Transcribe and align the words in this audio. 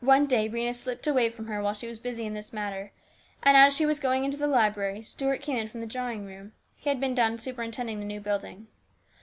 One 0.00 0.24
day 0.26 0.48
Rhena 0.48 0.74
slipped 0.74 1.06
away 1.06 1.28
from 1.28 1.46
her 1.48 1.60
while 1.62 1.74
she 1.74 1.86
was 1.86 1.98
busy 1.98 2.24
in 2.24 2.32
this 2.32 2.54
manner, 2.54 2.90
and 3.42 3.54
as 3.54 3.76
she 3.76 3.84
was 3.84 4.00
going 4.00 4.24
into 4.24 4.38
the 4.38 4.46
library, 4.46 5.02
Stuart 5.02 5.42
came 5.42 5.58
in 5.58 5.68
from 5.68 5.82
the 5.82 5.86
drawing 5.86 6.24
room. 6.24 6.52
He 6.74 6.88
had 6.88 7.00
been 7.00 7.14
down 7.14 7.36
superintending 7.36 8.00
the 8.00 8.06
new 8.06 8.20
building. 8.20 8.68